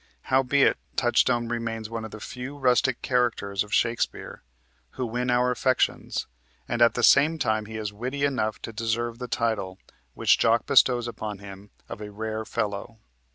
Howbeit, 0.33 0.77
Touchstone 0.95 1.47
remains 1.47 1.87
one 1.87 2.03
of 2.05 2.09
the 2.09 2.19
few 2.19 2.57
rustic 2.57 3.03
characters 3.03 3.63
of 3.63 3.71
Shakespeare 3.71 4.41
who 4.97 5.05
win 5.05 5.29
our 5.29 5.51
affections, 5.51 6.25
and 6.67 6.81
at 6.81 6.95
the 6.95 7.03
same 7.03 7.37
time 7.37 7.67
he 7.67 7.77
is 7.77 7.93
witty 7.93 8.23
enough 8.25 8.59
to 8.63 8.73
deserve 8.73 9.19
the 9.19 9.27
title 9.27 9.77
which 10.15 10.39
Jaques 10.39 10.65
bestows 10.65 11.07
upon 11.07 11.37
him 11.37 11.69
of 11.87 12.01
a 12.01 12.09
"rare 12.11 12.45
fellow." 12.45 12.97